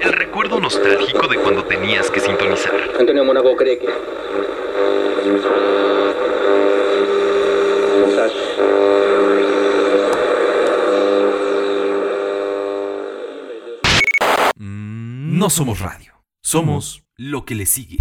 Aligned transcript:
El 0.00 0.12
recuerdo 0.12 0.60
nostálgico 0.60 1.26
de 1.28 1.36
cuando 1.38 1.64
tenías 1.64 2.10
que 2.10 2.20
sintonizar. 2.20 2.74
Antonio 2.98 3.24
Mónaco 3.24 3.56
cree 3.56 3.78
que. 3.78 3.88
No 14.96 15.50
somos 15.50 15.80
radio, 15.80 16.14
somos 16.42 17.04
lo 17.16 17.44
que 17.44 17.54
le 17.54 17.66
sigue. 17.66 17.98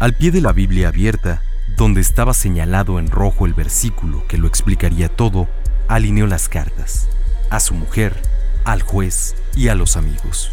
Al 0.00 0.14
pie 0.14 0.30
de 0.30 0.40
la 0.40 0.52
Biblia 0.52 0.88
abierta, 0.88 1.42
donde 1.78 2.00
estaba 2.00 2.34
señalado 2.34 2.98
en 2.98 3.08
rojo 3.08 3.46
el 3.46 3.54
versículo 3.54 4.26
que 4.26 4.36
lo 4.36 4.48
explicaría 4.48 5.08
todo, 5.08 5.46
alineó 5.86 6.26
las 6.26 6.48
cartas, 6.48 7.08
a 7.50 7.60
su 7.60 7.72
mujer, 7.72 8.20
al 8.64 8.82
juez 8.82 9.36
y 9.54 9.68
a 9.68 9.76
los 9.76 9.96
amigos. 9.96 10.50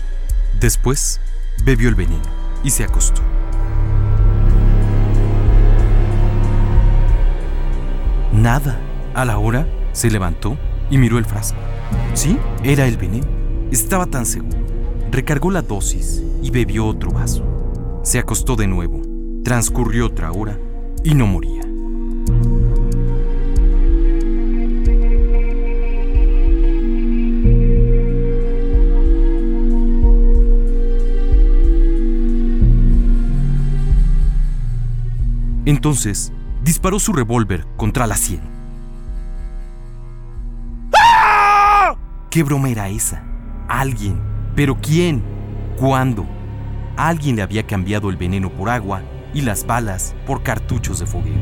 Después, 0.59 1.19
bebió 1.63 1.89
el 1.89 1.95
veneno 1.95 2.21
y 2.63 2.69
se 2.69 2.83
acostó. 2.83 3.23
Nada. 8.31 8.79
A 9.15 9.23
la 9.23 9.37
hora, 9.37 9.65
se 9.93 10.11
levantó 10.11 10.57
y 10.91 10.97
miró 10.97 11.17
el 11.17 11.25
frasco. 11.25 11.57
Sí, 12.13 12.37
era 12.63 12.85
el 12.85 12.97
veneno. 12.97 13.25
Estaba 13.71 14.05
tan 14.05 14.25
seguro. 14.25 14.57
Recargó 15.09 15.49
la 15.49 15.61
dosis 15.61 16.21
y 16.43 16.51
bebió 16.51 16.85
otro 16.85 17.11
vaso. 17.11 18.01
Se 18.03 18.19
acostó 18.19 18.57
de 18.57 18.67
nuevo. 18.67 19.01
Transcurrió 19.43 20.07
otra 20.07 20.33
hora 20.33 20.59
y 21.05 21.13
no 21.13 21.27
moría. 21.27 21.61
Entonces, 35.65 36.33
disparó 36.63 36.99
su 36.99 37.13
revólver 37.13 37.65
contra 37.77 38.07
la 38.07 38.17
sien. 38.17 38.41
¿Qué 42.31 42.43
broma 42.43 42.69
era 42.69 42.89
esa? 42.89 43.23
Alguien. 43.67 44.19
¿Pero 44.55 44.75
quién? 44.81 45.23
¿Cuándo? 45.77 46.25
Alguien 46.97 47.35
le 47.35 47.43
había 47.43 47.65
cambiado 47.67 48.09
el 48.09 48.17
veneno 48.17 48.49
por 48.49 48.69
agua 48.69 49.03
y 49.35 49.41
las 49.41 49.67
balas 49.67 50.15
por 50.25 50.41
cartuchos 50.41 50.99
de 50.99 51.05
fogueo. 51.05 51.35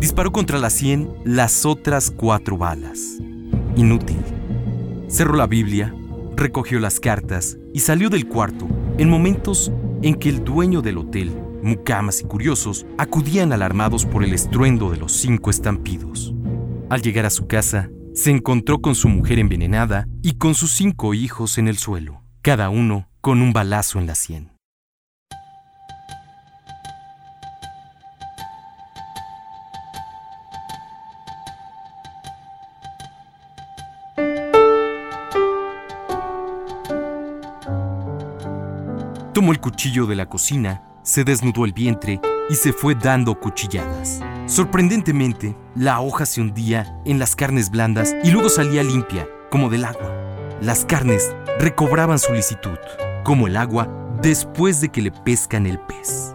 Disparó 0.00 0.32
contra 0.32 0.58
la 0.58 0.70
sien 0.70 1.08
las 1.24 1.64
otras 1.64 2.10
cuatro 2.10 2.58
balas. 2.58 3.18
Inútil. 3.76 4.18
Cerró 5.08 5.36
la 5.36 5.46
Biblia, 5.46 5.94
recogió 6.36 6.80
las 6.80 7.00
cartas 7.00 7.58
y 7.72 7.80
salió 7.80 8.10
del 8.10 8.26
cuarto 8.26 8.66
en 8.98 9.08
momentos 9.08 9.70
en 10.02 10.14
que 10.14 10.30
el 10.30 10.42
dueño 10.42 10.82
del 10.82 10.98
hotel, 10.98 11.36
mucamas 11.62 12.20
y 12.20 12.24
curiosos 12.24 12.86
acudían 12.98 13.52
alarmados 13.52 14.06
por 14.06 14.24
el 14.24 14.32
estruendo 14.32 14.90
de 14.90 14.96
los 14.96 15.12
cinco 15.12 15.50
estampidos. 15.50 16.35
Al 16.88 17.02
llegar 17.02 17.26
a 17.26 17.30
su 17.30 17.48
casa, 17.48 17.90
se 18.14 18.30
encontró 18.30 18.80
con 18.80 18.94
su 18.94 19.08
mujer 19.08 19.40
envenenada 19.40 20.06
y 20.22 20.34
con 20.34 20.54
sus 20.54 20.70
cinco 20.70 21.14
hijos 21.14 21.58
en 21.58 21.66
el 21.66 21.78
suelo, 21.78 22.22
cada 22.42 22.70
uno 22.70 23.08
con 23.20 23.42
un 23.42 23.52
balazo 23.52 23.98
en 23.98 24.06
la 24.06 24.14
sien. 24.14 24.52
Tomó 39.34 39.50
el 39.50 39.60
cuchillo 39.60 40.06
de 40.06 40.14
la 40.14 40.26
cocina, 40.26 40.82
se 41.02 41.24
desnudó 41.24 41.64
el 41.64 41.72
vientre 41.72 42.20
y 42.48 42.54
se 42.54 42.72
fue 42.72 42.94
dando 42.94 43.38
cuchilladas. 43.38 44.20
Sorprendentemente, 44.46 45.56
la 45.74 46.00
hoja 46.00 46.26
se 46.26 46.40
hundía 46.40 47.00
en 47.04 47.18
las 47.18 47.34
carnes 47.34 47.70
blandas 47.70 48.14
y 48.22 48.30
luego 48.30 48.48
salía 48.48 48.82
limpia, 48.82 49.26
como 49.50 49.68
del 49.68 49.84
agua. 49.84 50.12
Las 50.60 50.84
carnes 50.84 51.34
recobraban 51.58 52.18
su 52.18 52.32
licitud, 52.32 52.78
como 53.24 53.46
el 53.46 53.56
agua 53.56 53.88
después 54.22 54.80
de 54.80 54.88
que 54.88 55.02
le 55.02 55.10
pescan 55.10 55.66
el 55.66 55.78
pez. 55.80 56.34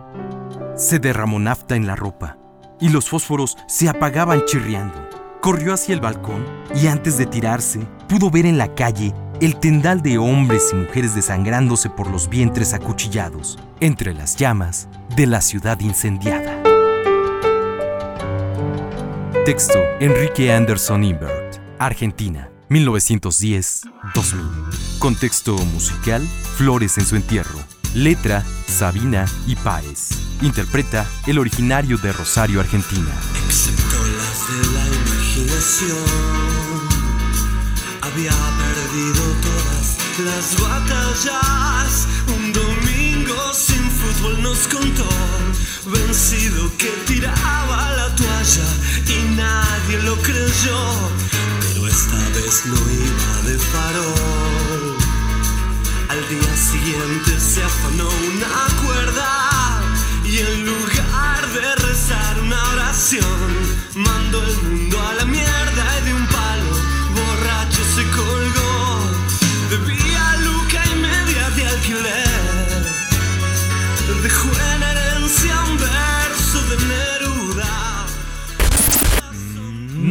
Se 0.75 0.99
derramó 0.99 1.39
nafta 1.39 1.75
en 1.75 1.87
la 1.87 1.95
ropa 1.95 2.37
y 2.79 2.89
los 2.89 3.09
fósforos 3.09 3.57
se 3.67 3.87
apagaban 3.89 4.43
chirriando. 4.45 5.09
Corrió 5.41 5.73
hacia 5.73 5.93
el 5.93 6.01
balcón 6.01 6.45
y 6.75 6.87
antes 6.87 7.17
de 7.17 7.25
tirarse, 7.25 7.79
pudo 8.07 8.29
ver 8.29 8.45
en 8.45 8.57
la 8.57 8.73
calle 8.75 9.13
el 9.41 9.59
tendal 9.59 10.01
de 10.03 10.19
hombres 10.19 10.69
y 10.71 10.75
mujeres 10.75 11.15
desangrándose 11.15 11.89
por 11.89 12.07
los 12.07 12.29
vientres 12.29 12.73
acuchillados 12.75 13.57
entre 13.79 14.13
las 14.13 14.35
llamas 14.35 14.87
de 15.15 15.25
la 15.25 15.41
ciudad 15.41 15.79
incendiada. 15.79 16.61
Texto 19.43 19.79
Enrique 19.99 20.53
Anderson 20.53 21.03
Imbert, 21.03 21.59
Argentina, 21.79 22.51
1910-2000. 22.69 23.89
Contexto 24.99 25.57
musical 25.57 26.21
Flores 26.55 26.99
en 26.99 27.05
su 27.07 27.15
entierro. 27.15 27.59
Letra 27.95 28.45
Sabina 28.67 29.25
y 29.47 29.55
Páez. 29.55 30.09
Interpreta 30.43 31.07
el 31.25 31.39
originario 31.39 31.97
de 31.97 32.13
Rosario, 32.13 32.59
Argentina. 32.59 33.11
Excepto 33.47 33.97
las 34.17 34.47
de 34.47 34.73
la 34.73 34.85
imaginación 34.85 36.40
había 38.13 38.31
perdido 38.31 39.23
todas 39.41 39.97
las 40.19 40.59
batallas. 40.59 42.07
Un 42.35 42.51
domingo 42.51 43.53
sin 43.53 43.89
fútbol 43.89 44.41
nos 44.41 44.67
contó, 44.67 45.07
vencido 45.85 46.71
que 46.77 46.89
tiraba 47.07 47.91
la 47.91 48.15
toalla 48.15 48.67
y 49.07 49.35
nadie 49.35 50.01
lo 50.03 50.15
creyó. 50.17 50.79
Pero 51.61 51.87
esta 51.87 52.17
vez 52.35 52.65
no 52.65 52.75
iba 52.75 53.49
de 53.49 53.57
farol. 53.59 54.97
Al 56.09 56.27
día 56.27 56.57
siguiente 56.57 57.39
se 57.39 57.63
afanó 57.63 58.09
una 58.09 58.85
cuerda 58.85 59.81
y 60.25 60.39
en 60.39 60.65
lugar 60.65 61.47
de 61.53 61.75
rezar 61.87 62.39
una 62.41 62.61
oración, 62.71 63.49
mandó 63.95 64.43
el 64.43 64.57
mundo 64.63 65.01
a 65.07 65.13
la 65.13 65.20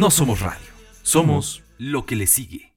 No 0.01 0.09
somos 0.09 0.39
radio, 0.39 0.65
somos 1.03 1.61
lo 1.77 2.07
que 2.07 2.15
le 2.15 2.25
sigue. 2.25 2.70